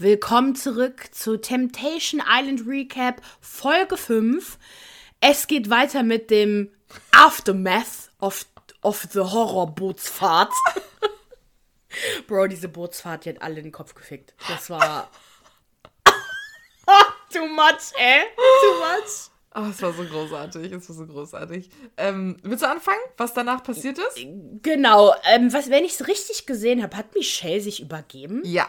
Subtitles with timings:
[0.00, 4.58] Willkommen zurück zu Temptation Island Recap Folge 5.
[5.20, 6.70] Es geht weiter mit dem
[7.12, 8.46] Aftermath of,
[8.80, 10.54] of the Horror Bootsfahrt.
[12.26, 14.32] Bro, diese Bootsfahrt, die hat alle in den Kopf gefickt.
[14.48, 15.10] Das war.
[17.30, 18.22] Too much, ey.
[18.36, 19.30] Too much.
[19.54, 21.68] Oh, es war so großartig, es war so großartig.
[21.98, 24.16] Ähm, willst du anfangen, was danach passiert ist?
[24.62, 28.40] Genau, ähm, was, wenn ich es richtig gesehen habe, hat Michelle sich übergeben?
[28.46, 28.66] Ja.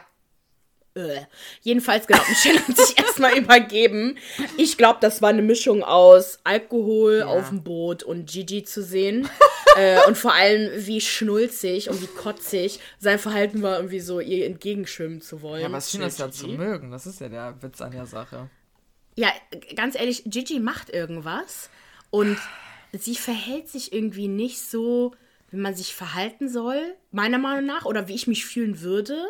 [0.93, 1.21] Äh.
[1.61, 4.17] Jedenfalls, genau, Michelle hat sich erstmal übergeben.
[4.57, 7.27] Ich glaube, das war eine Mischung aus Alkohol Ja.
[7.27, 9.29] auf dem Boot und Gigi zu sehen.
[9.77, 14.45] äh, und vor allem, wie schnulzig und wie kotzig sein Verhalten war, irgendwie so ihr
[14.45, 15.61] entgegenschwimmen zu wollen.
[15.71, 16.91] Ja, es schien das ja zu mögen.
[16.91, 18.49] Das ist ja der Witz an der Sache.
[19.15, 19.29] Ja,
[19.75, 21.69] ganz ehrlich, Gigi macht irgendwas
[22.09, 22.37] und
[22.93, 25.13] sie verhält sich irgendwie nicht so,
[25.51, 26.81] wie man sich verhalten soll,
[27.11, 29.25] meiner Meinung nach, oder wie ich mich fühlen würde.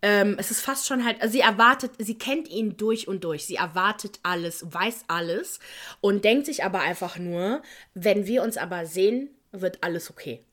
[0.00, 3.46] Ähm, es ist fast schon halt, also sie erwartet, sie kennt ihn durch und durch.
[3.46, 5.58] Sie erwartet alles, weiß alles
[6.00, 7.62] und denkt sich aber einfach nur,
[7.94, 10.44] wenn wir uns aber sehen, wird alles okay.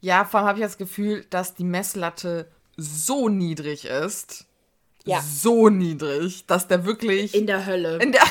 [0.00, 4.46] Ja, vor allem habe ich das Gefühl, dass die Messlatte so niedrig ist.
[5.04, 5.20] Ja.
[5.22, 7.98] So niedrig, dass der wirklich In der Hölle.
[7.98, 8.22] in der,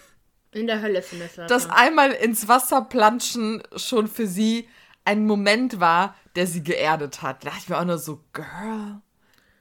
[0.52, 4.68] In der Hölle findest du das einmal ins Wasser planschen schon für sie
[5.04, 7.44] ein Moment war, der sie geerdet hat.
[7.44, 9.00] Da dachte ich mir auch nur so, Girl,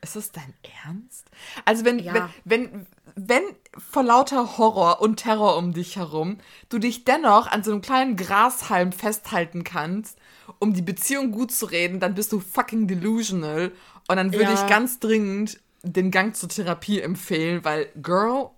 [0.03, 0.53] ist das dein
[0.85, 1.25] Ernst?
[1.65, 2.29] Also wenn, Ja.
[2.45, 3.43] wenn, wenn, wenn
[3.77, 6.37] vor lauter Horror und Terror um dich herum
[6.69, 10.17] du dich dennoch an so einem kleinen Grashalm festhalten kannst,
[10.59, 13.71] um die Beziehung gut zu reden, dann bist du fucking delusional.
[14.07, 14.53] Und dann würde Ja.
[14.53, 18.49] ich ganz dringend den Gang zur Therapie empfehlen, weil, Girl,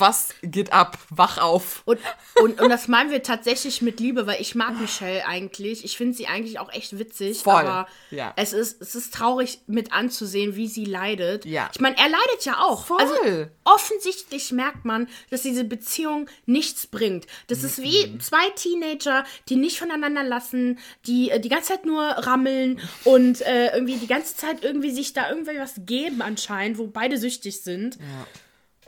[0.00, 0.98] was geht ab?
[1.10, 1.82] Wach auf.
[1.84, 1.98] Und,
[2.40, 5.84] und, und das meinen wir tatsächlich mit Liebe, weil ich mag Michelle eigentlich.
[5.84, 7.38] Ich finde sie eigentlich auch echt witzig.
[7.42, 8.32] Voll, Aber ja.
[8.36, 11.44] es, ist, es ist traurig mit anzusehen, wie sie leidet.
[11.44, 11.68] Ja.
[11.74, 12.86] Ich meine, er leidet ja auch.
[12.86, 13.00] Voll.
[13.00, 17.26] Also offensichtlich merkt man, dass diese Beziehung nichts bringt.
[17.48, 17.82] Das ist Mhm.
[17.84, 23.40] wie zwei Teenager, die nicht voneinander lassen, die äh, die ganze Zeit nur rammeln und
[23.42, 27.60] äh, irgendwie die ganze Zeit irgendwie sich da irgendwie was geben anscheinend, wo beide süchtig
[27.62, 27.98] sind.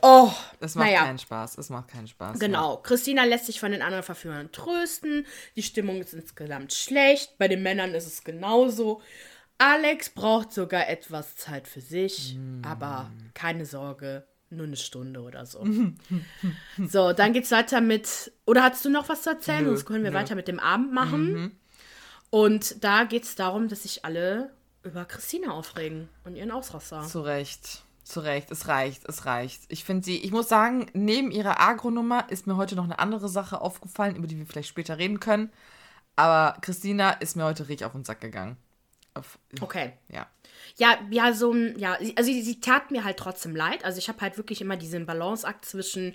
[0.07, 1.03] Oh, Es macht naja.
[1.05, 1.57] keinen Spaß.
[1.57, 2.37] Es macht keinen Spaß.
[2.37, 2.77] Genau.
[2.77, 5.25] Christina lässt sich von den anderen Verführern trösten.
[5.55, 7.37] Die Stimmung ist insgesamt schlecht.
[7.39, 9.01] Bei den Männern ist es genauso.
[9.57, 15.65] Alex braucht sogar etwas Zeit für sich, aber keine Sorge, nur eine Stunde oder so.
[16.87, 18.31] so, dann geht's weiter mit.
[18.45, 19.63] Oder hast du noch was zu erzählen?
[19.63, 20.17] Nö, Sonst können wir nö.
[20.17, 21.57] weiter mit dem Abend machen.
[22.29, 24.51] Und da geht's darum, dass sich alle
[24.83, 26.97] über Christina aufregen und ihren Ausraster.
[26.97, 27.07] Ja.
[27.07, 27.81] Zu Recht.
[28.05, 28.51] Zu Recht.
[28.51, 29.03] Es reicht.
[29.09, 29.63] Es reicht.
[29.67, 33.27] Ich finde sie, ich muss sagen, neben ihrer Agro-Nummer ist mir heute noch eine andere
[33.27, 35.51] Sache aufgefallen, über die wir vielleicht später reden können.
[36.15, 38.57] Aber Christina ist mir heute richtig auf den Sack gegangen.
[39.15, 39.93] Auf, Okay.
[40.09, 40.27] Ja.
[40.77, 43.83] Ja, ja, so ein, ja, also sie, sie tat mir halt trotzdem leid.
[43.83, 46.13] Also ich habe halt wirklich immer diesen Balanceakt zwischen,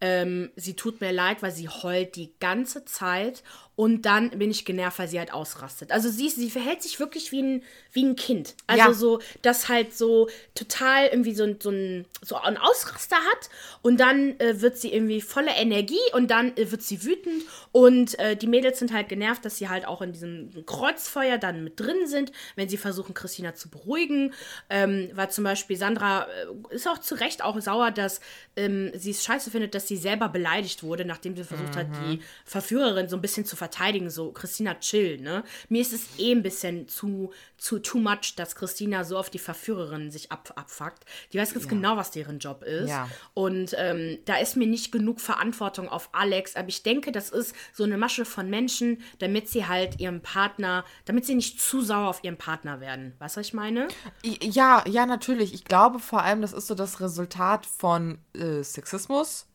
[0.00, 3.42] ähm, sie tut mir leid, weil sie heult die ganze Zeit
[3.82, 5.90] und dann bin ich genervt, weil sie halt ausrastet.
[5.90, 8.54] Also sie, sie verhält sich wirklich wie ein, wie ein Kind.
[8.68, 8.92] Also Ja.
[8.94, 13.50] so, das halt so total irgendwie so, ein- so, ein, so einen Ausraster hat
[13.82, 18.16] und dann äh, wird sie irgendwie voller Energie und dann äh, wird sie wütend und
[18.20, 21.80] äh, die Mädels sind halt genervt, dass sie halt auch in diesem Kreuzfeuer dann mit
[21.80, 24.32] drin sind, wenn sie versuchen, Christina zu beruhigen.
[24.70, 26.26] Ähm, weil zum Beispiel Sandra
[26.70, 28.20] äh, ist auch zu Recht auch sauer, dass
[28.56, 32.20] ähm, sie es scheiße findet, dass sie selber beleidigt wurde, nachdem sie versucht hat, die
[32.44, 33.71] Verführerin so ein bisschen zu verteidigen.
[34.10, 35.44] So, Christina, chill, ne?
[35.68, 39.38] Mir ist es eh ein bisschen zu, zu too much, dass Christina so auf die
[39.38, 41.04] Verführerin sich ab, abfuckt.
[41.32, 42.90] Die weiß ganz genau, was deren Job ist.
[42.90, 43.08] Ja.
[43.34, 46.54] Und ähm, da ist mir nicht genug Verantwortung auf Alex.
[46.56, 50.84] Aber ich denke, das ist so eine Masche von Menschen, damit sie halt ihrem Partner,
[51.04, 53.14] damit sie nicht zu sauer auf ihren Partner werden.
[53.18, 53.88] Weißt du, was ich meine?
[54.22, 55.54] Ja, ja, natürlich.
[55.54, 59.46] Ich glaube vor allem, das ist so das Resultat von äh, Sexismus,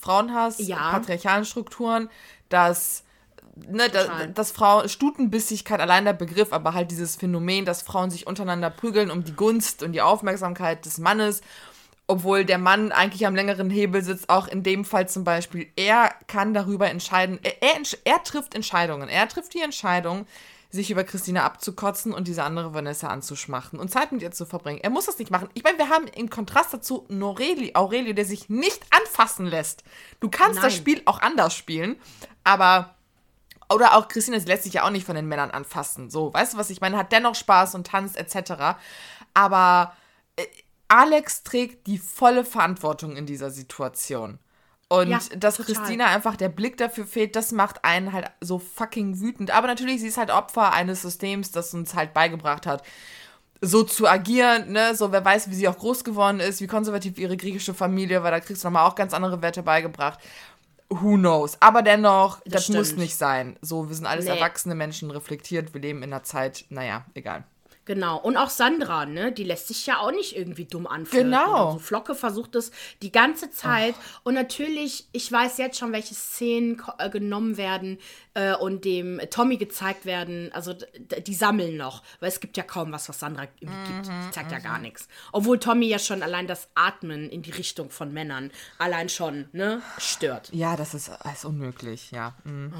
[0.00, 0.90] Frauenhass, Ja.
[0.90, 2.10] patriarchalen Strukturen,
[2.48, 3.04] dass,
[3.56, 8.26] ne, da, dass Frau, Stutenbissigkeit allein der Begriff, aber halt dieses Phänomen, dass Frauen sich
[8.26, 11.40] untereinander prügeln um die Gunst und die Aufmerksamkeit des Mannes,
[12.06, 16.14] obwohl der Mann eigentlich am längeren Hebel sitzt, auch in dem Fall zum Beispiel, er
[16.28, 20.26] kann darüber entscheiden, er, er, er trifft Entscheidungen, er trifft die Entscheidung,
[20.70, 24.80] sich über Christina abzukotzen und diese andere Vanessa anzuschmachten und Zeit mit ihr zu verbringen.
[24.82, 25.48] Er muss das nicht machen.
[25.54, 29.84] Ich meine, wir haben im Kontrast dazu Aureli, Aurelio, der sich nicht anfassen lässt.
[30.20, 30.78] Du kannst das Nein.
[30.78, 31.96] Spiel auch anders spielen,
[32.44, 32.95] aber
[33.72, 36.10] oder auch Christina, sie lässt sich ja auch nicht von den Männern anfassen.
[36.10, 36.96] So, weißt du, was ich meine?
[36.96, 38.76] Hat dennoch Spaß und tanzt etc.
[39.34, 39.92] Aber
[40.36, 40.46] äh,
[40.88, 44.38] Alex trägt die volle Verantwortung in dieser Situation.
[44.88, 45.74] Und Ja, dass total.
[45.74, 49.50] Christina einfach der Blick dafür fehlt, das macht einen halt so fucking wütend.
[49.50, 52.84] Aber natürlich, sie ist halt Opfer eines Systems, das uns halt beigebracht hat,
[53.60, 57.18] so zu agieren, ne, so wer weiß, wie sie auch groß geworden ist, wie konservativ
[57.18, 60.20] ihre griechische Familie, weil da kriegst du nochmal auch ganz andere Werte beigebracht.
[60.88, 61.56] Who knows?
[61.60, 63.58] Aber dennoch, das, Das muss nicht sein.
[63.60, 64.32] So, wir sind alles Nee.
[64.32, 67.44] erwachsene Menschen, reflektiert, wir leben in einer Zeit, naja, egal.
[67.86, 68.18] Genau.
[68.18, 69.32] Und auch Sandra, ne?
[69.32, 71.30] Die lässt sich ja auch nicht irgendwie dumm anfühlen.
[71.30, 71.74] Genau.
[71.74, 73.94] So Flocke versucht es die ganze Zeit.
[74.24, 77.98] Und natürlich, ich weiß jetzt schon, welche Szenen äh, genommen werden
[78.34, 80.50] äh, und dem Tommy gezeigt werden.
[80.52, 82.02] Also die sammeln noch.
[82.18, 84.08] Weil es gibt ja kaum was, was Sandra irgendwie gibt.
[84.08, 85.06] Die zeigt ja gar nichts.
[85.30, 89.80] Obwohl Tommy ja schon allein das Atmen in die Richtung von Männern allein schon, ne?
[89.98, 90.50] Stört.
[90.52, 92.34] Ja, das ist, ist unmöglich, ja.
[92.42, 92.72] Mhm.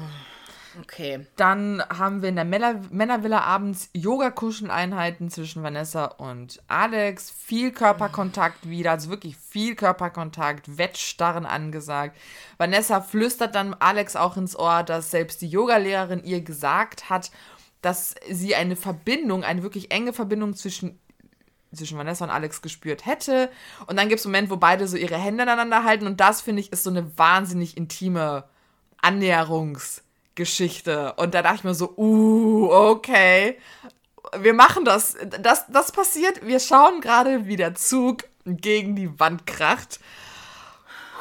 [0.81, 1.25] Okay.
[1.35, 7.29] Dann haben wir in der Männer Männervilla abends Yoga-Kuscheleinheiten zwischen Vanessa und Alex.
[7.31, 12.17] Viel Körperkontakt wieder, also wirklich viel Körperkontakt, Wettstarren angesagt.
[12.57, 17.31] Vanessa flüstert dann Alex auch ins Ohr, dass selbst die Yogalehrerin ihr gesagt hat,
[17.81, 20.99] dass sie eine Verbindung, eine wirklich enge Verbindung zwischen
[21.73, 23.49] zwischen Vanessa und Alex gespürt hätte.
[23.87, 26.07] Und dann gibt es einen Moment, wo beide so ihre Hände aneinander halten.
[26.07, 28.45] Und das, finde ich, ist so eine wahnsinnig intime
[30.37, 31.13] Annäherungsgeschichte.
[31.13, 33.57] Und da dachte ich mir so, uh, okay.
[34.39, 35.15] Wir machen das.
[35.41, 36.45] Das, das passiert.
[36.45, 39.99] Wir schauen gerade, wie der Zug gegen die Wand kracht.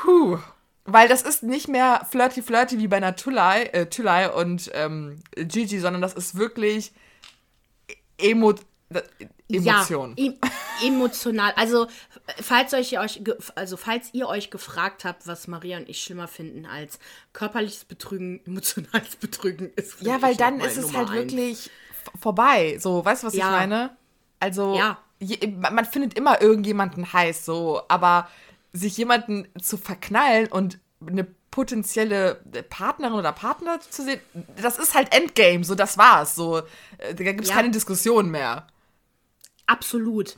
[0.01, 0.39] Puh.
[0.85, 5.21] Weil das ist nicht mehr flirty flirty wie bei einer Tulai, äh, Tulai und ähm,
[5.35, 6.93] Gigi, sondern das ist wirklich
[8.19, 8.55] emo
[9.49, 10.15] Emotion.
[10.17, 10.35] Ja, em
[10.87, 11.53] emotional.
[11.57, 11.87] Also,
[12.41, 13.23] falls euch, euch,
[13.55, 16.99] also, falls ihr euch gefragt habt, was Maria und ich schlimmer finden als
[17.33, 20.01] körperliches Betrügen, emotionales Betrügen ist.
[20.03, 21.33] Ja, weil dann ist es Nummer halt eins.
[21.33, 21.71] wirklich
[22.21, 22.79] vorbei.
[22.79, 23.47] So, weißt du, was Ja.
[23.47, 23.97] ich meine?
[24.41, 24.99] Also, Ja.
[25.19, 28.29] je, man man findet immer irgendjemanden heiß, so, aber
[28.73, 32.35] sich jemanden zu verknallen und eine potenzielle
[32.69, 34.21] Partnerin oder Partner zu sehen,
[34.61, 36.35] das ist halt Endgame, so, das war's.
[36.35, 36.59] So,
[36.99, 37.55] äh, da gibt's Ja.
[37.55, 38.67] keine Diskussion mehr.
[39.67, 40.37] Absolut.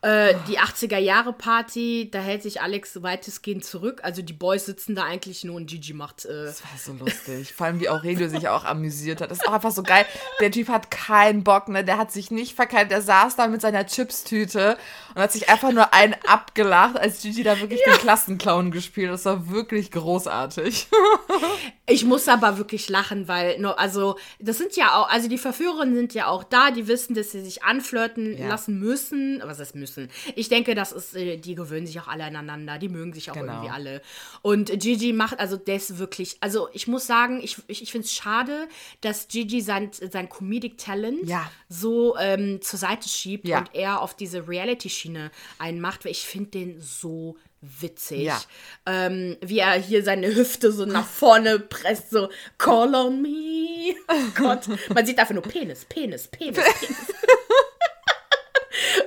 [0.00, 4.00] Äh, die 80er-Jahre-Party, da hält sich Alex weitestgehend zurück.
[4.04, 6.24] Also die Boys sitzen da eigentlich nur und Gigi macht.
[6.24, 7.52] Äh, Das war so lustig.
[7.52, 9.32] Vor allem, wie Aurelio sich auch amüsiert hat.
[9.32, 10.06] Das ist auch einfach so geil.
[10.40, 11.82] Der Typ hat keinen Bock, ne?
[11.84, 12.92] Der hat sich nicht verkeilt.
[12.92, 14.78] Der saß da mit seiner Chipstüte
[15.16, 19.14] und hat sich einfach nur einen abgelacht, als Gigi da wirklich den Klassenclown gespielt hat.
[19.14, 20.86] Das war wirklich großartig.
[21.90, 25.94] Ich muss aber wirklich lachen, weil, no, also, das sind ja auch, also die Verführerinnen
[25.94, 28.46] sind ja auch da, die wissen, dass sie sich anflirten Ja.
[28.48, 29.40] lassen müssen.
[29.42, 30.10] Was heißt müssen?
[30.36, 33.34] Ich denke, das ist, äh, die gewöhnen sich auch alle aneinander, die mögen sich auch
[33.34, 33.52] Genau.
[33.54, 34.02] irgendwie alle.
[34.42, 38.12] Und Gigi macht, also ist wirklich, also ich muss sagen, ich, ich, ich finde es
[38.12, 38.68] schade,
[39.00, 41.50] dass Gigi sein, sein Comedic Talent Ja.
[41.70, 43.60] so ähm, zur Seite schiebt Ja.
[43.60, 48.22] und er auf diese Reality-Schiene einmacht, weil ich finde den so witzig.
[48.22, 48.40] Ja.
[48.86, 53.94] Ähm, wie er hier seine Hüfte so nach vorne presst, so Call on me.
[54.08, 54.68] Oh Gott.
[54.94, 57.14] Man sieht einfach nur Penis, Penis, Penis, Penis.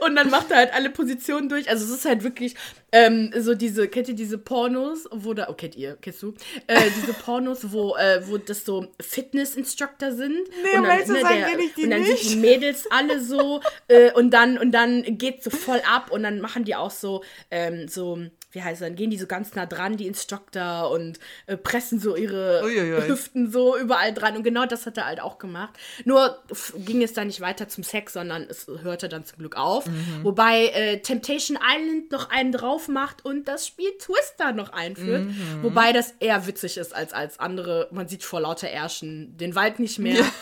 [0.05, 1.69] Und dann macht er halt alle Positionen durch.
[1.69, 2.55] Also es ist halt wirklich
[2.91, 6.33] ähm, so diese, kennt ihr diese Pornos, wo da, oh, kennt ihr, kennst du?
[6.67, 10.35] Äh, diese Pornos, wo, äh, wo das so Fitness-Instructor sind.
[10.63, 12.23] Nee, um ehrlich zu sein, kenn ich die Und dann nicht.
[12.23, 16.23] sind die Mädels alle so äh, und dann und dann geht so voll ab und
[16.23, 18.19] dann machen die auch so, ähm, so,
[18.51, 21.99] wie heißt das, dann gehen die so ganz nah dran, die Instructor und äh, pressen
[21.99, 23.07] so ihre Uiuiui.
[23.07, 25.73] Hüften so überall dran und genau das hat er halt auch gemacht.
[26.05, 26.41] Nur
[26.75, 29.85] ging es dann nicht weiter zum Sex, sondern es hörte dann zum Glück auf.
[29.85, 30.23] Mhm.
[30.23, 35.25] Wobei äh, Temptation Island noch einen drauf macht und das Spiel Twister noch einführt.
[35.25, 35.63] Mhm.
[35.63, 37.87] Wobei das eher witzig ist als als andere.
[37.91, 40.23] Man sieht vor lauter Ärschen den Wald nicht mehr.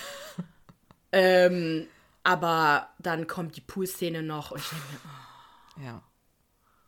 [1.12, 1.88] Ähm,
[2.24, 4.86] aber dann kommt die Pool-Szene noch und ich denke
[5.78, 6.02] mir, Ja.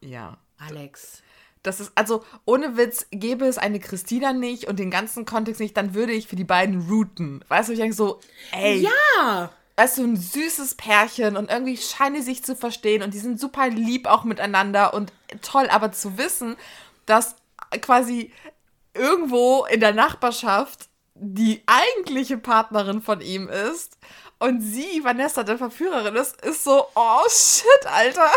[0.01, 0.37] Ja.
[0.67, 1.21] Alex.
[1.63, 5.77] Das ist, also, ohne Witz, gäbe es eine Christina nicht und den ganzen Kontext nicht,
[5.77, 7.45] dann würde ich für die beiden routen.
[7.49, 8.19] Weißt du, ich denke so,
[8.51, 9.51] ey, Ja!
[9.77, 13.39] weißt du, ein süßes Pärchen und irgendwie scheinen die sich zu verstehen und die sind
[13.39, 16.55] super lieb auch miteinander und toll, aber zu wissen,
[17.05, 17.35] dass
[17.81, 18.31] quasi
[18.93, 23.97] irgendwo in der Nachbarschaft die eigentliche Partnerin von ihm ist
[24.39, 28.29] und sie, Vanessa, der Verführerin ist, ist so, oh shit, Alter.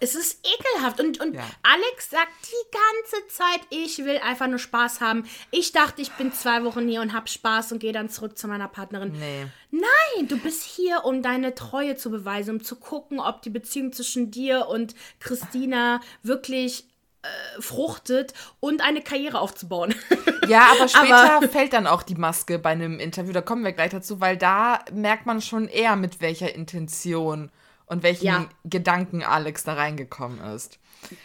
[0.00, 1.00] Es ist ekelhaft.
[1.00, 1.42] Und, und Ja.
[1.62, 5.24] Alex sagt die ganze Zeit, ich will einfach nur Spaß haben.
[5.50, 8.48] Ich dachte, ich bin zwei Wochen hier und hab Spaß und gehe dann zurück zu
[8.48, 9.12] meiner Partnerin.
[9.12, 9.46] Nee.
[9.70, 13.92] Nein, du bist hier, um deine Treue zu beweisen, um zu gucken, ob die Beziehung
[13.92, 16.84] zwischen dir und Christina wirklich
[17.22, 19.94] äh, fruchtet und eine Karriere aufzubauen.
[20.48, 23.32] Ja, aber später Aber- fällt dann auch die Maske bei einem Interview.
[23.32, 27.52] Da kommen wir gleich dazu, weil da merkt man schon eher, mit welcher Intention
[27.92, 28.48] und welchen Ja.
[28.64, 30.78] Gedanken Alex da reingekommen ist.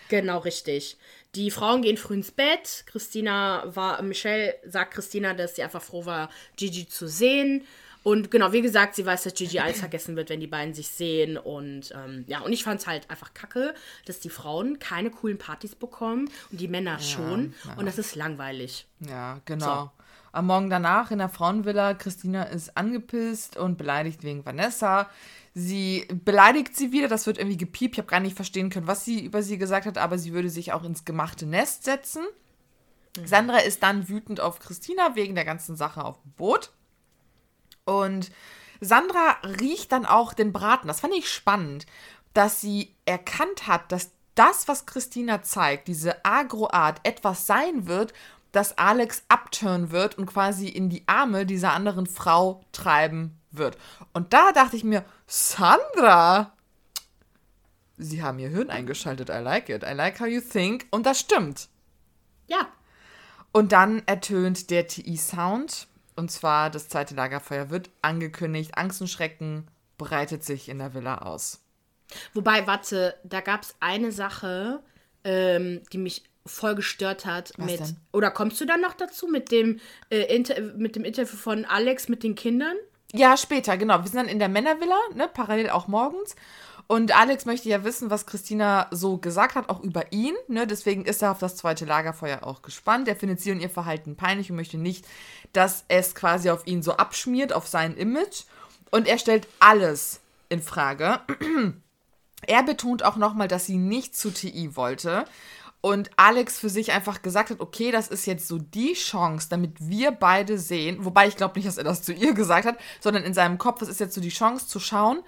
[0.09, 0.97] Genau, richtig.
[1.33, 2.83] Die Frauen gehen früh ins Bett.
[2.87, 7.63] Christina war, Michelle sagt Christina, dass sie einfach froh war, Gigi zu sehen.
[8.03, 10.89] Und genau, wie gesagt, sie weiß, dass Gigi alles vergessen wird, wenn die beiden sich
[10.89, 11.37] sehen.
[11.37, 13.73] Und ähm, ja, und ich fand es halt einfach kacke,
[14.05, 17.53] dass die Frauen keine coolen Partys bekommen und die Männer schon.
[17.65, 17.75] Ja.
[17.75, 18.87] Und das ist langweilig.
[18.99, 19.65] Ja, genau.
[19.85, 19.91] So.
[20.33, 25.09] Am Morgen danach in der Frauenvilla, Christina ist angepisst und beleidigt wegen Vanessa.
[25.59, 27.95] Sie beleidigt sie wieder, das wird irgendwie gepiept.
[27.95, 30.51] Ich habe gar nicht verstehen können, was sie über sie gesagt hat, aber sie würde
[30.51, 32.23] sich auch ins gemachte Nest setzen.
[33.17, 33.25] Mhm.
[33.25, 36.73] Sandra ist dann wütend auf Christina wegen der ganzen Sache auf dem Boot.
[37.85, 38.31] Und
[38.81, 40.87] Sandra riecht dann auch den Braten.
[40.87, 41.87] Das fand ich spannend,
[42.35, 48.13] dass sie erkannt hat, dass das, was Christina zeigt, diese Agro-Art, etwas sein wird,
[48.51, 53.79] das Alex abturnen wird und quasi in die Arme dieser anderen Frau treiben wird.
[54.13, 56.57] Und da dachte ich mir, Sandra,
[57.97, 59.29] Sie haben Ihr Hirn eingeschaltet.
[59.29, 59.83] I like it.
[59.83, 60.87] I like how you think.
[60.91, 61.67] Und das stimmt.
[62.47, 62.67] Ja.
[63.51, 65.87] Und dann ertönt der TI-Sound.
[66.15, 68.77] Und zwar das zweite Lagerfeuer wird angekündigt.
[68.77, 69.67] Angst und Schrecken
[69.97, 71.63] breitet sich in der Villa aus.
[72.33, 74.81] Wobei, warte, da gab es eine Sache,
[75.23, 77.79] ähm, die mich voll gestört hat Was mit.
[77.79, 77.97] Denn?
[78.13, 79.79] Oder kommst du dann noch dazu mit dem,
[80.09, 80.39] äh,
[80.77, 82.77] mit dem Interview von Alex mit den Kindern?
[83.13, 83.99] Ja, später, genau.
[83.99, 86.35] Wir sind dann in der Männervilla, ne, parallel auch morgens.
[86.87, 90.35] Und Alex möchte ja wissen, was Christina so gesagt hat, auch über ihn.
[90.47, 90.65] Ne?
[90.65, 93.09] Deswegen ist er auf das zweite Lagerfeuer auch gespannt.
[93.09, 95.05] Er findet sie und ihr Verhalten peinlich und möchte nicht,
[95.51, 98.43] dass es quasi auf ihn so abschmiert, auf sein Image.
[98.89, 101.19] Und er stellt alles in Frage.
[102.47, 105.25] er betont auch nochmal, dass sie nicht zu TI wollte.
[105.81, 109.73] Und Alex für sich einfach gesagt hat, okay, das ist jetzt so die Chance, damit
[109.79, 113.23] wir beide sehen, wobei ich glaube nicht, dass er das zu ihr gesagt hat, sondern
[113.23, 115.21] in seinem Kopf, das ist jetzt so die Chance zu schauen,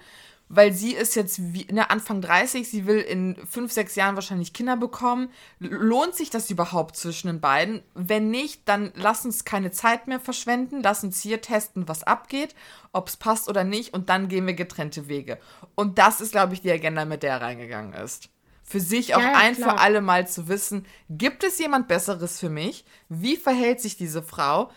[0.52, 4.52] weil sie ist jetzt wie, ne, Anfang 30, sie will in fünf, sechs Jahren wahrscheinlich
[4.52, 5.30] Kinder bekommen.
[5.60, 7.82] Lohnt sich das überhaupt zwischen den beiden?
[7.94, 12.56] Wenn nicht, dann lass uns keine Zeit mehr verschwenden, lass uns hier testen, was abgeht,
[12.92, 15.38] ob es passt oder nicht und dann gehen wir getrennte Wege.
[15.76, 18.28] Und das ist, glaube ich, die Agenda, mit der er reingegangen ist.
[18.70, 19.70] Für sich auch ja, ein klar.
[19.70, 22.84] für alle Mal zu wissen, gibt es jemand Besseres für mich?
[23.08, 24.70] Wie verhält sich diese Frau?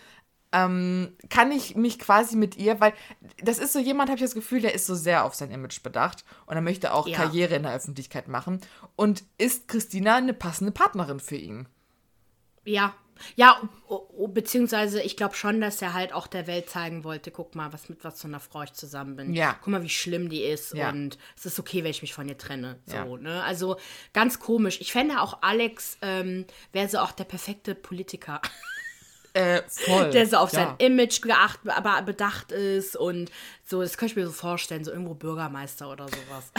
[0.54, 2.94] ähm, kann ich mich quasi mit ihr, weil
[3.44, 5.82] das ist so jemand, habe ich das Gefühl, der ist so sehr auf sein Image
[5.82, 7.18] bedacht und er möchte auch ja.
[7.18, 8.62] Karriere in der Öffentlichkeit machen.
[8.96, 11.68] Und ist Christina eine passende Partnerin für ihn?
[12.66, 12.94] Ja.
[13.36, 13.62] Ja,
[14.28, 17.90] beziehungsweise ich glaube schon, dass er halt auch der Welt zeigen wollte, guck mal, was
[17.90, 19.34] mit was für einer Frau ich zusammen bin.
[19.34, 19.58] Ja.
[19.62, 20.90] Guck mal, wie schlimm die ist ja.
[20.90, 22.80] und es ist okay, wenn ich mich von ihr trenne.
[22.86, 23.06] So, ja.
[23.06, 23.44] ne?
[23.44, 23.78] Also
[24.14, 24.80] ganz komisch.
[24.82, 28.42] Ich fände auch Alex ähm, wäre so auch der perfekte Politiker.
[29.34, 30.10] Äh, voll.
[30.12, 33.32] Der so auf sein Image geacht, aber bedacht ist und
[33.66, 36.52] so, das könnte ich mir so vorstellen, so irgendwo Bürgermeister oder sowas.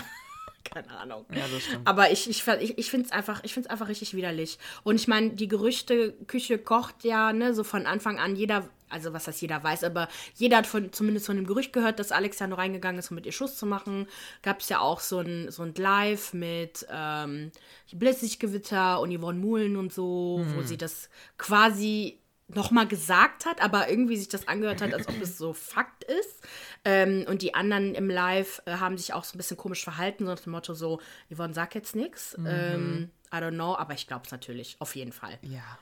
[0.64, 1.26] Keine Ahnung.
[1.30, 1.86] Ja, das stimmt.
[1.86, 4.58] Aber ich, ich, ich, ich finde es einfach, einfach richtig widerlich.
[4.82, 9.24] Und ich meine, die Gerüchteküche kocht ja, ne, so von Anfang an jeder, also was
[9.24, 12.46] das jeder weiß, aber jeder hat von, zumindest von dem Gerücht gehört, dass Alex ja
[12.46, 14.06] nur reingegangen ist, um mit ihr Schuss zu machen.
[14.42, 17.52] Gab es ja auch so ein, so ein Live mit ähm,
[17.92, 20.56] Blitzlichtgewitter und Yvonne Muhlen und so, hm.
[20.56, 22.20] wo sie das quasi
[22.54, 26.42] nochmal gesagt hat, aber irgendwie sich das angehört hat, als ob es so Fakt ist.
[26.84, 30.24] Ähm, und die anderen im Live äh, haben sich auch so ein bisschen komisch verhalten,
[30.24, 31.00] so nach dem Motto so,
[31.32, 32.36] Yvonne, sag jetzt nichts.
[32.36, 32.46] Mhm.
[32.46, 35.38] Ähm, I don't know, aber ich glaube es natürlich, auf jeden Fall.
[35.42, 35.78] Ja.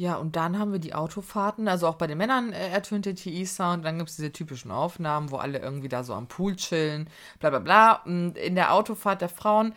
[0.00, 3.14] Ja, und dann haben wir die Autofahrten, also auch bei den Männern äh, ertönt der
[3.14, 7.10] TI-Sound, dann gibt es diese typischen Aufnahmen, wo alle irgendwie da so am Pool chillen,
[7.38, 7.92] bla bla bla.
[8.06, 9.74] Und in der Autofahrt der Frauen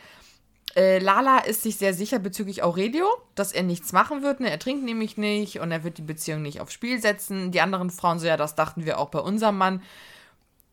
[0.76, 4.40] äh, Lala ist sich sehr sicher bezüglich Aurelio, dass er nichts machen wird.
[4.40, 4.50] Ne?
[4.50, 7.52] Er trinkt nämlich nicht und er wird die Beziehung nicht aufs Spiel setzen.
[7.52, 9.84] Die anderen Frauen so, ja, das dachten wir auch bei unserem Mann.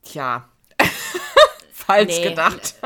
[0.03, 0.49] Tja,
[1.73, 2.29] falsch nee.
[2.31, 2.77] gedacht.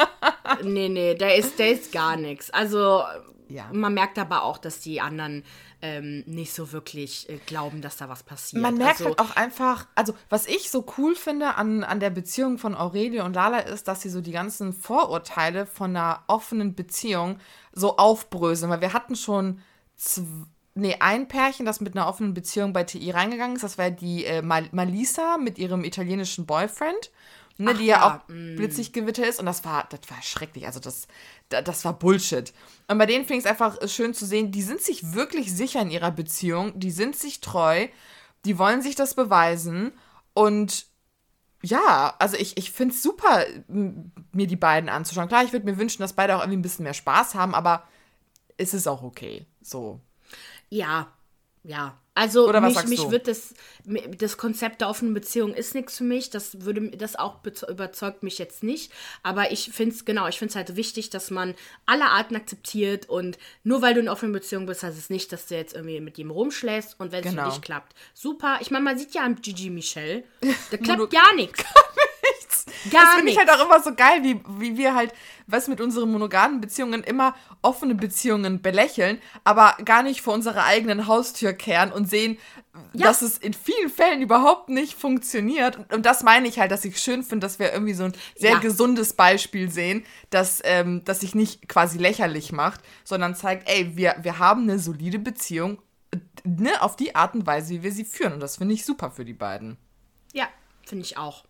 [0.64, 2.50] nee, nee, der ist, der ist gar nichts.
[2.50, 3.04] Also,
[3.48, 3.68] ja.
[3.72, 5.44] man merkt aber auch, dass die anderen
[5.82, 8.62] ähm, nicht so wirklich äh, glauben, dass da was passiert.
[8.62, 12.10] Man merkt also, halt auch einfach, also was ich so cool finde an, an der
[12.10, 16.74] Beziehung von Aurelie und Lala ist, dass sie so die ganzen Vorurteile von einer offenen
[16.74, 17.38] Beziehung
[17.72, 18.70] so aufbröseln.
[18.70, 19.60] Weil wir hatten schon
[20.74, 23.62] nee, ein Pärchen, das mit einer offenen Beziehung bei TI reingegangen ist.
[23.62, 27.10] Das war die äh, Mal Malisa mit ihrem italienischen Boyfriend
[27.58, 28.56] ne, Ach, die ja, ja auch mm.
[28.56, 29.40] Blitzlichtgewitter ist.
[29.40, 30.66] Und das war, das war schrecklich.
[30.66, 31.06] Also das,
[31.48, 32.52] das war Bullshit.
[32.88, 35.80] Und bei denen finde ich es einfach schön zu sehen, die sind sich wirklich sicher
[35.82, 37.88] in ihrer Beziehung, die sind sich treu,
[38.44, 39.92] die wollen sich das beweisen.
[40.34, 40.86] Und
[41.62, 45.28] ja, also ich, ich finde es super, mir die beiden anzuschauen.
[45.28, 47.84] Klar, ich würde mir wünschen, dass beide auch irgendwie ein bisschen mehr Spaß haben, aber
[48.56, 49.46] es ist auch okay.
[49.62, 50.00] So.
[50.68, 51.08] Ja,
[51.62, 51.98] ja.
[52.16, 53.54] Also Oder mich, mich wird das,
[54.18, 56.30] das Konzept der offenen Beziehung ist nichts für mich.
[56.30, 58.92] Das würde das auch überzeugt mich jetzt nicht.
[59.24, 61.54] Aber ich finde es, genau, ich finde es halt wichtig, dass man
[61.86, 65.46] alle Arten akzeptiert und nur weil du in offenen Beziehung bist, heißt es nicht, dass
[65.46, 67.46] du jetzt irgendwie mit ihm rumschläfst und wenn es Genau.
[67.46, 67.94] für dich klappt.
[68.14, 68.58] Super.
[68.60, 70.22] Ich meine, man sieht ja am Gigi Michel,
[70.70, 71.64] da klappt gar nichts.
[72.84, 75.12] das Gar finde ich halt auch immer so geil, wie, wie wir halt,
[75.46, 81.06] was mit unseren monogamen Beziehungen immer offene Beziehungen belächeln, aber gar nicht vor unserer eigenen
[81.06, 82.38] Haustür kehren und sehen,
[82.92, 83.06] Ja.
[83.06, 85.76] dass es in vielen Fällen überhaupt nicht funktioniert.
[85.76, 88.12] Und, und das meine ich halt, dass ich schön finde, dass wir irgendwie so ein
[88.36, 88.58] sehr Ja.
[88.58, 94.16] gesundes Beispiel sehen, dass ähm, das sich nicht quasi lächerlich macht, sondern zeigt, ey, wir,
[94.22, 95.78] wir haben eine solide Beziehung,
[96.12, 98.32] äh, ne, auf die Art und Weise, wie wir sie führen.
[98.32, 99.76] Und das finde ich super für die beiden.
[100.32, 100.48] Ja,
[100.84, 101.44] finde ich auch.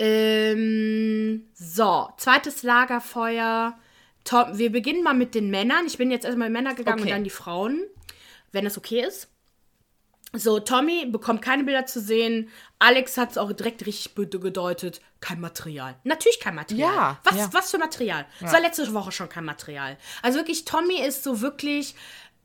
[0.00, 3.78] Ähm, so, zweites Lagerfeuer.
[4.24, 5.86] Tom, wir beginnen mal mit den Männern.
[5.86, 7.10] Ich bin jetzt erstmal in Männer gegangen Okay.
[7.10, 7.82] und dann die Frauen,
[8.52, 9.28] wenn das okay ist.
[10.32, 12.50] So, Tommy bekommt keine Bilder zu sehen.
[12.78, 15.00] Alex hat es auch direkt richtig gedeutet.
[15.20, 15.96] Kein Material.
[16.04, 16.94] Natürlich kein Material.
[16.94, 17.48] Ja, Was, ja.
[17.52, 18.24] was für Material?
[18.40, 19.98] Es war letzte Woche schon kein Material.
[20.22, 21.94] Also wirklich, Tommy ist so wirklich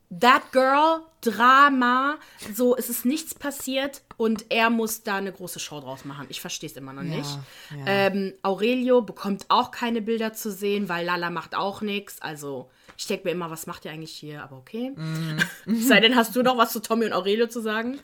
[0.09, 2.17] that girl, Drama.
[2.53, 6.27] So, es ist nichts passiert und er muss da eine große Show draus machen.
[6.29, 7.29] Ich verstehe es immer noch nicht.
[7.71, 7.85] ja.
[7.85, 12.21] Ähm, Aurelio bekommt auch keine Bilder zu sehen, weil Lala macht auch nichts.
[12.21, 14.43] Also, ich denke mir immer, was macht ihr eigentlich hier?
[14.43, 14.91] Aber okay.
[14.95, 15.37] Mhm.
[15.81, 17.99] Sei denn, hast du noch was zu Tommy und Aurelio zu sagen?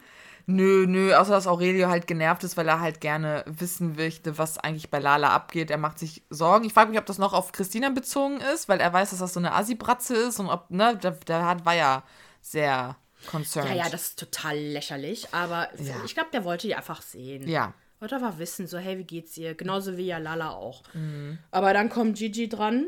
[0.46, 4.58] Nö, nö, außer dass Aurelio halt genervt ist, weil er halt gerne wissen möchte, was
[4.58, 5.72] eigentlich bei Lala abgeht.
[5.72, 6.66] Er macht sich Sorgen.
[6.66, 9.34] Ich frage mich, ob das noch auf Christina bezogen ist, weil er weiß, dass das
[9.34, 12.04] so eine Assi-Bratze ist und ob, ne, der, der hat, war ja
[12.42, 12.96] sehr
[13.30, 13.70] concerned.
[13.70, 15.34] Ja, ja, das ist total lächerlich.
[15.34, 15.96] Aber Ja.
[16.06, 17.48] ich glaube, der wollte die einfach sehen.
[17.48, 17.74] Ja.
[18.00, 19.54] Wollte aber wissen, so, hey, wie geht's ihr?
[19.54, 20.82] Genauso wie ja Lala auch.
[20.94, 21.38] Mhm.
[21.52, 22.88] Aber dann kommt Gigi dran.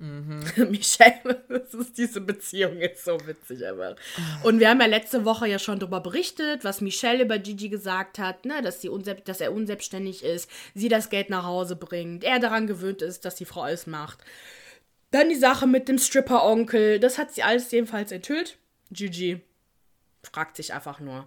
[0.70, 3.96] Michelle, das ist diese Beziehung jetzt so witzig einfach.
[4.44, 8.20] Und wir haben ja letzte Woche ja schon darüber berichtet, was Michelle über Gigi gesagt
[8.20, 12.22] hat, ne, dass, sie unselb dass er unselbstständig ist, sie das Geld nach Hause bringt,
[12.22, 14.18] er daran gewöhnt ist, dass die Frau alles macht.
[15.10, 18.56] Dann die Sache mit dem Stripper-Onkel, das hat sie alles jedenfalls enthüllt.
[18.90, 19.40] Gigi
[20.22, 21.26] fragt sich einfach nur,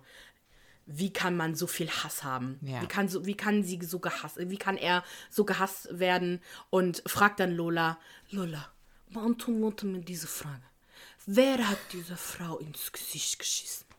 [0.94, 2.60] wie kann man so viel Hass haben?
[2.62, 2.82] Ja.
[2.82, 6.42] Wie, kann so, wie kann sie so gehasst, wie kann er so gehasst werden?
[6.70, 7.98] Und fragt dann Lola,
[8.30, 8.70] Lola,
[9.12, 10.62] beantworte mir diese Frage.
[11.26, 13.86] Wer hat dieser Frau ins Gesicht geschissen?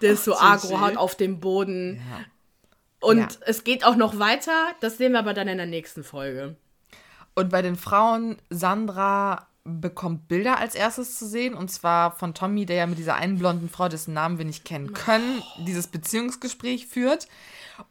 [0.00, 2.02] Der ist so agro, haut auf dem Boden.
[3.00, 3.28] Und Ja.
[3.46, 6.56] es geht auch noch weiter, das sehen wir aber dann in der nächsten Folge.
[7.34, 11.54] Und bei den Frauen, Sandra bekommt Bilder als erstes zu sehen.
[11.54, 14.64] Und zwar von Tommy, der ja mit dieser einen blonden Frau, dessen Namen wir nicht
[14.64, 17.28] kennen können, dieses Beziehungsgespräch führt.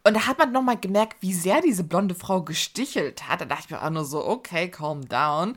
[0.04, 3.40] Und da hat man nochmal gemerkt, wie sehr diese blonde Frau gestichelt hat.
[3.40, 5.56] Da dachte ich mir auch nur so, okay, calm down.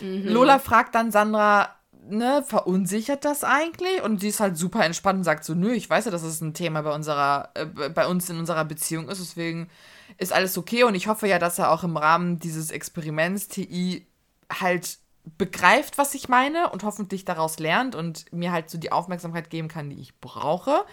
[0.00, 1.68] Lola fragt dann Sandra,
[2.08, 4.02] ne, verunsichert das eigentlich?
[4.02, 6.40] Und die ist halt super entspannt und sagt so, nö, ich weiß ja, dass es
[6.40, 9.68] ein Thema bei unserer, äh, bei uns in unserer Beziehung ist, deswegen
[10.16, 14.06] ist alles okay und ich hoffe ja, dass er auch im Rahmen dieses Experiments TI
[14.50, 14.98] halt
[15.38, 19.68] begreift, was ich meine und hoffentlich daraus lernt und mir halt so die Aufmerksamkeit geben
[19.68, 20.84] kann, die ich brauche.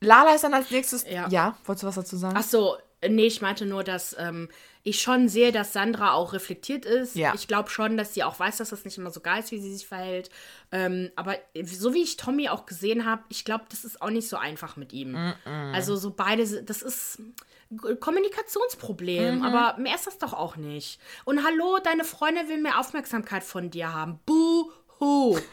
[0.00, 1.04] Lala ist dann als nächstes.
[1.08, 1.28] Ja.
[1.28, 2.34] ja wolltest du was dazu sagen?
[2.36, 4.48] Ach so, nee, ich meinte nur, dass ähm,
[4.82, 7.14] ich schon sehe, dass Sandra auch reflektiert ist.
[7.14, 7.32] Ja.
[7.34, 9.58] Ich glaube schon, dass sie auch weiß, dass das nicht immer so geil ist, wie
[9.60, 10.30] sie sich verhält.
[10.72, 14.28] Ähm, aber so wie ich Tommy auch gesehen habe, ich glaube, das ist auch nicht
[14.28, 15.16] so einfach mit ihm.
[15.72, 17.18] Also so beide, das ist
[17.70, 19.42] ein Kommunikationsproblem, Mhm.
[19.44, 20.98] aber mehr ist das doch auch nicht.
[21.24, 24.18] Und hallo, deine Freundin will mehr Aufmerksamkeit von dir haben.
[24.26, 25.38] Buhu.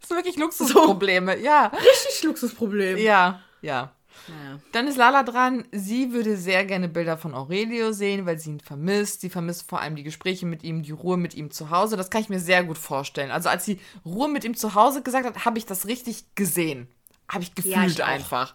[0.00, 1.66] Das sind wirklich Luxusprobleme, ja.
[1.66, 2.96] Richtig Luxusproblem.
[2.96, 3.92] Ja, ja.
[4.28, 4.60] Naja.
[4.72, 5.64] Dann ist Lala dran.
[5.72, 9.20] Sie würde sehr gerne Bilder von Aurelio sehen, weil sie ihn vermisst.
[9.20, 11.96] Sie vermisst vor allem die Gespräche mit ihm, die Ruhe mit ihm zu Hause.
[11.96, 13.30] Das kann ich mir sehr gut vorstellen.
[13.30, 16.88] Also als sie Ruhe mit ihm zu Hause gesagt hat, habe ich das richtig gesehen.
[17.28, 18.54] Habe ich gefühlt Ja, ich einfach.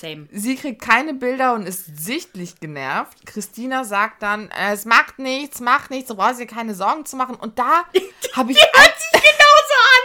[0.00, 0.28] Same.
[0.32, 3.26] Sie kriegt keine Bilder und ist sichtlich genervt.
[3.26, 7.36] Christina sagt dann, es macht nichts, macht nichts, du brauchst dir keine Sorgen zu machen.
[7.36, 7.84] Und da
[8.34, 8.58] habe ich...
[8.58, 10.04] hört sich genauso an.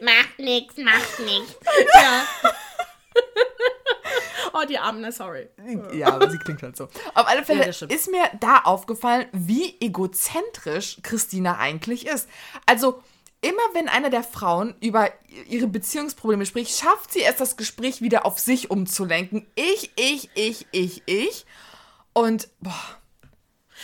[0.02, 1.56] macht nix, macht nix.
[1.94, 2.26] Ja.
[4.52, 5.48] oh, die Arme, sorry.
[5.92, 6.84] Ja, aber sie klingt halt so.
[6.84, 12.28] Auf alle Fälle Ja, ist mir da aufgefallen, wie egozentrisch Christina eigentlich ist.
[12.66, 13.02] Also,
[13.40, 15.10] immer wenn einer der Frauen über
[15.48, 19.46] ihre Beziehungsprobleme spricht, schafft sie es, das Gespräch wieder auf sich umzulenken.
[19.54, 21.46] Ich, ich, ich, ich, ich.
[22.12, 22.72] Und, boah.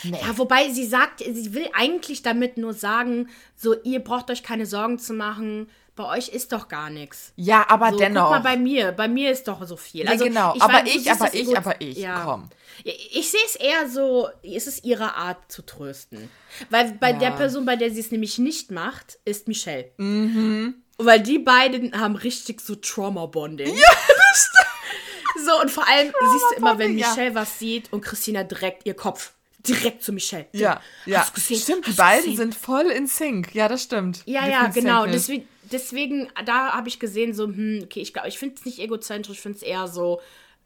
[0.03, 0.17] Nee.
[0.19, 4.65] Ja, wobei sie sagt, sie will eigentlich damit nur sagen, so, ihr braucht euch keine
[4.65, 7.33] Sorgen zu machen, bei euch ist doch gar nichts.
[7.35, 8.23] Ja, aber So, dennoch.
[8.23, 10.05] Guck mal bei mir, bei mir ist doch so viel.
[10.05, 10.53] Ja, Also, genau.
[10.55, 11.97] ich aber weiß, ich, aber ich, aber ich.
[11.97, 12.23] Ja.
[12.25, 12.49] Komm.
[12.83, 16.29] Ich, ich sehe es eher so, es ist ihre Art zu trösten.
[16.69, 17.17] Weil bei Ja.
[17.19, 19.91] der Person, bei der sie es nämlich nicht macht, ist Michelle.
[19.97, 20.75] Mhm.
[20.97, 23.75] Weil die beiden haben richtig so Trauma-Bonding.
[23.75, 25.45] Ja, das stimmt.
[25.47, 27.09] So, und vor allem siehst du immer, wenn ja.
[27.09, 29.33] Michelle was sieht und Christina direkt ihr Kopf
[29.67, 30.47] direkt zu Michelle.
[30.53, 31.25] Ja, ja.
[31.37, 32.37] Stimmt, die beiden gesehen?
[32.37, 33.53] sind voll in Sync.
[33.53, 34.21] Ja, das stimmt.
[34.25, 35.05] Ja, Die ja, genau.
[35.05, 38.79] Deswegen, deswegen, da habe ich gesehen, so, hm, okay, ich glaube, ich finde es nicht
[38.79, 40.21] egozentrisch, ich finde es eher so,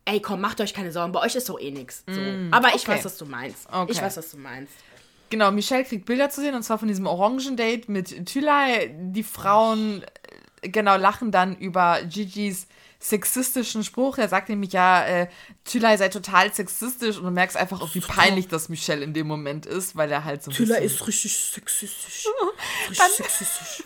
[0.06, 2.04] ey, komm, macht euch keine Sorgen, bei euch ist doch eh nichts.
[2.08, 2.20] So.
[2.52, 2.98] Aber ich Mm, okay.
[2.98, 3.68] weiß, was du meinst.
[3.72, 3.92] Okay.
[3.92, 4.74] Ich weiß, was du meinst.
[5.32, 8.92] Genau, Michelle kriegt Bilder zu sehen und zwar von diesem Orangendate mit Thülay.
[8.94, 10.04] Die Frauen,
[10.62, 12.68] äh, genau, lachen dann über Gigi's
[13.00, 14.18] sexistischen Spruch.
[14.18, 15.28] Er sagt nämlich ja, äh,
[15.64, 19.28] Thülay sei total sexistisch und du merkst einfach auch, wie peinlich das Michelle in dem
[19.28, 20.76] Moment ist, weil er halt so bisschen...
[20.84, 22.28] ist richtig sexistisch.
[22.90, 23.84] Richtig sexistisch.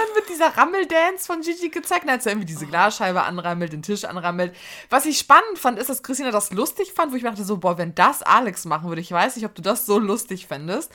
[0.00, 4.04] Dann wird dieser Rammeldance von Gigi gezeigt, als er irgendwie diese Glasscheibe anrammelt, den Tisch
[4.06, 4.56] anrammelt.
[4.88, 7.58] Was ich spannend fand, ist, dass Christina das lustig fand, wo ich mir dachte so,
[7.58, 10.90] boah, wenn das Alex machen würde, ich weiß nicht, ob du das so lustig fändest.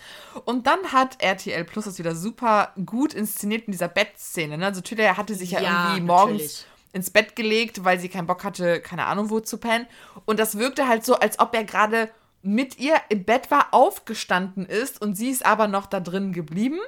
[0.45, 4.57] Und dann hat RTL Plus das wieder super gut inszeniert in dieser Bettszene.
[4.57, 4.65] Ne?
[4.65, 6.65] Also Tüder hatte sich ja, Ja, irgendwie morgens natürlich.
[6.93, 9.85] ins Bett gelegt, weil sie keinen Bock hatte, keine Ahnung wo zu pennen.
[10.25, 12.09] Und das wirkte halt so, als ob er gerade
[12.41, 16.79] mit ihr im Bett war, aufgestanden ist und sie ist aber noch da drin geblieben.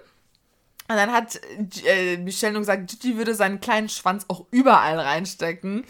[0.90, 1.40] Und dann hat
[1.86, 5.84] äh, Michelle nur gesagt, Gigi würde seinen kleinen Schwanz auch überall reinstecken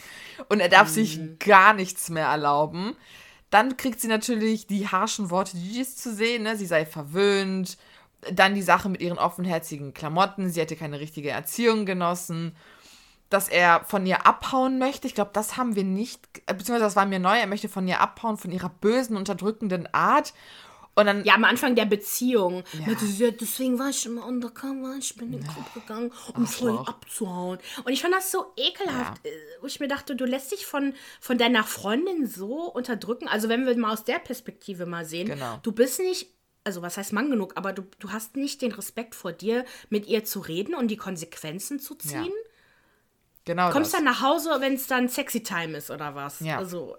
[0.49, 2.95] und er darf sich gar nichts mehr erlauben.
[3.51, 6.57] Dann kriegt sie natürlich die harschen Worte Gigis zu sehen, ne?
[6.57, 7.77] sie sei verwöhnt.
[8.31, 12.55] Dann die Sache mit ihren offenherzigen Klamotten, sie hätte keine richtige Erziehung genossen.
[13.29, 16.95] Dass er von ihr abhauen möchte, ich glaube, das haben wir nicht, äh, beziehungsweise das
[16.95, 20.33] war mir neu, er möchte von ihr abhauen, von ihrer bösen, unterdrückenden Art.
[20.97, 22.63] Und dann Ja, am Anfang der Beziehung.
[22.73, 22.91] Ja.
[22.91, 23.31] Ja.
[23.31, 26.87] deswegen war ich immer undercover, ich bin in den Club gegangen, um voll Arschloch.
[26.87, 27.59] abzuhauen.
[27.85, 29.29] Und ich fand das so ekelhaft, äh,
[29.61, 33.27] wo ich mir dachte, du lässt dich von, von deiner Freundin so unterdrücken.
[33.27, 35.59] Also wenn wir mal aus der Perspektive mal sehen, Genau.
[35.61, 36.29] du bist nicht,
[36.63, 40.07] also was heißt Mann genug, aber du, du hast nicht den Respekt vor dir, mit
[40.07, 42.33] ihr zu reden und die Konsequenzen zu ziehen.
[43.45, 43.99] genau Kommst das.
[43.99, 46.39] dann nach Hause, wenn es dann sexy time ist oder was?
[46.39, 46.57] Ja.
[46.57, 46.97] Also,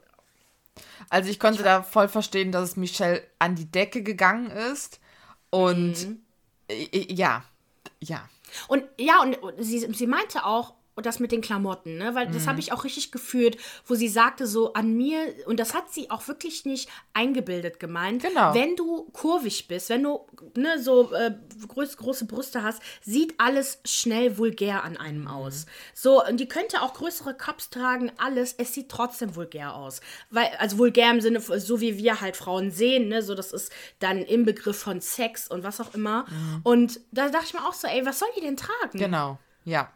[1.10, 5.00] Also ich konnte da voll verstehen, dass es Michelle an die Decke gegangen ist.
[5.50, 6.20] Und Mhm.
[6.92, 7.44] ja,
[8.00, 8.28] ja.
[8.68, 12.14] Und ja, und und sie, sie meinte auch, und das mit den Klamotten, ne?
[12.14, 12.48] Weil das Mhm.
[12.50, 13.56] habe ich auch richtig gefühlt,
[13.86, 18.22] wo sie sagte so an mir, und das hat sie auch wirklich nicht eingebildet gemeint.
[18.22, 18.52] Genau.
[18.52, 21.34] Wenn du kurvig bist, wenn du ne, so äh,
[21.68, 25.28] groß, große Brüste hast, sieht alles schnell vulgär an einem Mhm.
[25.28, 25.66] aus.
[25.94, 30.00] So, und die könnte auch größere Cups tragen, alles, es sieht trotzdem vulgär aus.
[30.30, 33.22] Weil, also vulgär im Sinne, so wie wir halt Frauen sehen, ne?
[33.22, 36.26] So, das ist dann im Begriff von Sex und was auch immer.
[36.64, 38.98] Und da dachte ich mir auch so, ey, was soll die denn tragen?
[38.98, 39.38] Genau.
[39.64, 39.92] Ja.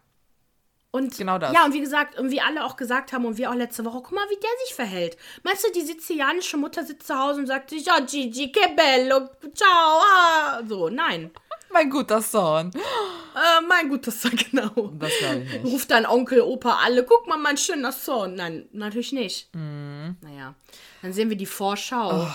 [0.92, 1.52] Und Genau das.
[1.52, 4.02] Ja, und wie gesagt, und wie alle auch gesagt haben und wir auch letzte Woche,
[4.02, 5.16] guck mal, wie der sich verhält.
[5.42, 10.00] Meinst du, die sizilianische Mutter sitzt zu Hause und sagt, ja, Gigi, che bello, ciao,
[10.14, 10.62] ah.
[10.68, 11.30] So, nein.
[11.72, 12.70] Mein guter Sohn.
[12.74, 14.90] Äh, mein guter Sohn, genau.
[14.98, 15.64] Das ich nicht.
[15.64, 18.34] Ruft dann Onkel, Opa alle, guck mal, mein schöner Sohn.
[18.34, 19.48] Nein, natürlich nicht.
[19.54, 20.16] Mhm.
[20.20, 20.54] Naja,
[21.00, 22.26] dann sehen wir die Vorschau.
[22.26, 22.28] Oh.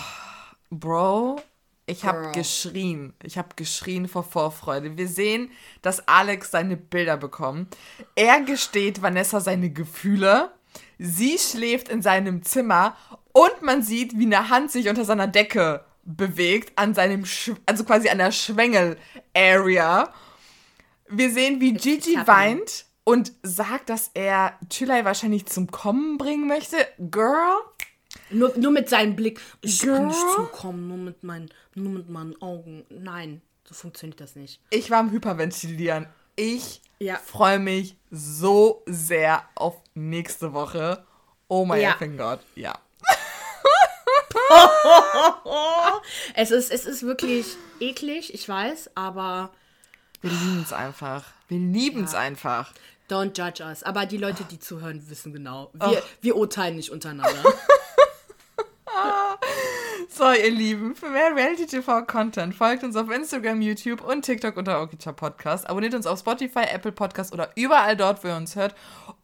[0.70, 1.40] Bro,
[1.88, 3.14] ich habe geschrien.
[3.22, 4.96] Ich habe geschrien vor Vorfreude.
[4.96, 5.50] Wir sehen,
[5.82, 7.76] dass Alex seine Bilder bekommt.
[8.14, 10.50] Er gesteht Vanessa seine Gefühle.
[10.98, 12.96] Sie schläft in seinem Zimmer
[13.32, 17.84] und man sieht, wie eine Hand sich unter seiner Decke bewegt, an seinem, Sch also
[17.84, 20.12] quasi an der Schwengel-Area.
[21.08, 26.76] Wir sehen, wie Gigi weint und sagt, dass er Chilai wahrscheinlich zum Kommen bringen möchte.
[26.98, 27.56] Girl,
[28.30, 29.40] Nur, nur mit seinem Blick.
[29.60, 29.96] Ich Girl.
[29.96, 32.84] kann nicht zukommen, nur mit, meinen, nur mit meinen Augen.
[32.90, 34.60] Nein, so funktioniert das nicht.
[34.70, 36.06] Ich war am Hyperventilieren.
[36.36, 37.16] Ich Ja.
[37.16, 41.04] freue mich so sehr auf nächste Woche.
[41.48, 41.96] Oh mein Ja.
[42.16, 42.40] Gott.
[42.54, 42.78] Ja.
[46.34, 47.46] Es ist, es ist wirklich
[47.80, 49.50] eklig, ich weiß, aber
[50.20, 51.24] Wir lieben es einfach.
[51.48, 52.72] Wir lieben es einfach.
[53.10, 53.82] don't judge us.
[53.82, 55.70] Aber die Leute, die zuhören, wissen genau.
[55.74, 57.42] Wir, wir urteilen nicht untereinander.
[60.18, 65.12] So, ihr Lieben, für mehr Reality-TV-Content folgt uns auf Instagram, YouTube und TikTok unter Okicha
[65.12, 65.70] Podcast.
[65.70, 68.74] Abonniert uns auf Spotify, Apple Podcast oder überall dort, wo ihr uns hört.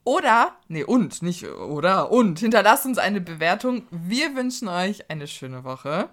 [0.04, 3.88] Oder, nee, und, nicht oder, und hinterlasst uns eine Bewertung.
[3.90, 6.10] Wir wünschen euch eine schöne Woche.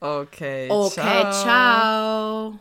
[0.00, 2.58] Okay, Okay, ciao.